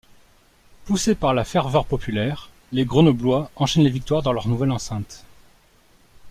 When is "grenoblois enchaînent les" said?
2.85-3.91